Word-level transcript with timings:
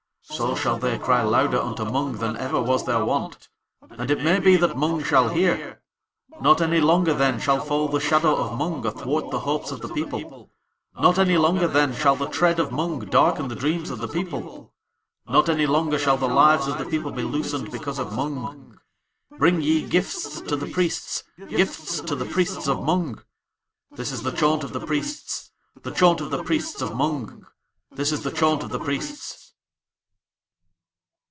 So 0.23 0.55
shall 0.55 0.77
they 0.79 0.97
cry 0.97 1.23
louder 1.23 1.59
unto 1.59 1.83
Mung 1.83 2.13
than 2.19 2.37
ever 2.37 2.61
was 2.61 2.85
their 2.85 3.03
wont. 3.03 3.49
And 3.89 4.09
it 4.09 4.23
may 4.23 4.39
be 4.39 4.55
that 4.55 4.77
Mung 4.77 5.03
shall 5.03 5.27
hear. 5.27 5.81
Not 6.39 6.61
any 6.61 6.79
longer 6.79 7.13
than 7.13 7.37
shall 7.37 7.59
fall 7.59 7.89
the 7.89 7.99
Shadow 7.99 8.37
of 8.37 8.57
Mung 8.57 8.85
athwart 8.85 9.29
the 9.29 9.39
hopes 9.41 9.71
of 9.71 9.81
the 9.81 9.89
People. 9.93 10.49
Not 10.97 11.19
any 11.19 11.35
longer 11.37 11.67
then 11.67 11.93
shall 11.93 12.15
the 12.15 12.27
Tread 12.29 12.59
of 12.61 12.71
Mung 12.71 12.99
darken 13.01 13.49
the 13.49 13.55
dreams 13.57 13.89
of 13.89 13.99
the 13.99 14.07
people. 14.07 14.71
Not 15.27 15.49
any 15.49 15.67
longer 15.67 15.99
shall 15.99 16.17
the 16.17 16.29
lives 16.29 16.65
of 16.67 16.77
the 16.77 16.85
People 16.85 17.11
be 17.11 17.23
loosened 17.23 17.69
because 17.69 17.99
of 17.99 18.13
Mung. 18.13 18.79
Bring 19.37 19.61
ye 19.61 19.85
gifts 19.85 20.39
to 20.41 20.55
the 20.55 20.67
Priests, 20.71 21.25
gifts 21.49 21.99
to 21.99 22.15
the 22.15 22.25
Priests 22.25 22.69
of 22.69 22.81
Mung. 22.85 23.21
This 23.91 24.13
is 24.13 24.23
the 24.23 24.31
chaunt 24.31 24.63
of 24.63 24.71
the 24.71 24.85
Priests. 24.85 25.51
The 25.83 25.91
chaunt 25.91 26.21
of 26.21 26.31
the 26.31 26.41
Priests 26.41 26.81
of 26.81 26.95
Mung. 26.95 27.45
This 27.91 28.13
is 28.13 28.23
the 28.23 28.31
chaunt 28.31 28.63
of 28.63 28.69
the 28.69 28.79
Priests. 28.79 29.39